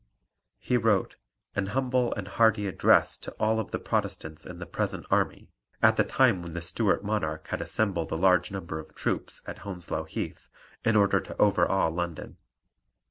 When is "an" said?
1.55-1.67